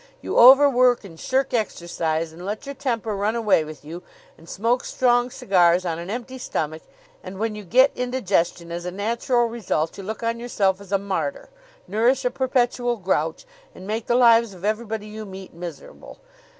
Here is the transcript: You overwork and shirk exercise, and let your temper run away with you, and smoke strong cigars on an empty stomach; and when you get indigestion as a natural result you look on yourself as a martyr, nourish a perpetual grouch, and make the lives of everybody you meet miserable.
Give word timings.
You 0.19 0.39
overwork 0.39 1.03
and 1.03 1.19
shirk 1.19 1.53
exercise, 1.53 2.33
and 2.33 2.43
let 2.43 2.65
your 2.65 2.73
temper 2.73 3.15
run 3.15 3.35
away 3.35 3.63
with 3.63 3.85
you, 3.85 4.01
and 4.35 4.49
smoke 4.49 4.83
strong 4.83 5.29
cigars 5.29 5.85
on 5.85 5.99
an 5.99 6.09
empty 6.09 6.39
stomach; 6.39 6.81
and 7.23 7.37
when 7.37 7.53
you 7.53 7.63
get 7.63 7.91
indigestion 7.95 8.71
as 8.71 8.83
a 8.83 8.89
natural 8.89 9.45
result 9.45 9.95
you 9.99 10.03
look 10.03 10.23
on 10.23 10.39
yourself 10.39 10.81
as 10.81 10.91
a 10.91 10.97
martyr, 10.97 11.49
nourish 11.87 12.25
a 12.25 12.31
perpetual 12.31 12.97
grouch, 12.97 13.45
and 13.75 13.85
make 13.85 14.07
the 14.07 14.15
lives 14.15 14.55
of 14.55 14.65
everybody 14.65 15.05
you 15.05 15.23
meet 15.23 15.53
miserable. 15.53 16.17